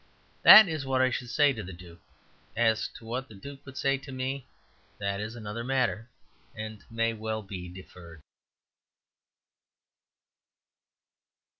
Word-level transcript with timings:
That 0.41 0.67
is 0.67 0.83
what 0.83 0.99
I 0.99 1.11
should 1.11 1.29
say 1.29 1.53
to 1.53 1.61
the 1.61 1.73
duke. 1.73 2.01
As 2.55 2.87
to 2.95 3.05
what 3.05 3.27
the 3.27 3.35
duke 3.35 3.63
would 3.67 3.77
say 3.77 3.99
to 3.99 4.11
me, 4.11 4.47
that 4.97 5.19
is 5.21 5.35
another 5.35 5.63
matter, 5.63 6.09
and 6.55 6.83
may 6.89 7.13
well 7.13 7.43
be 7.43 7.69
deferred. 7.69 8.23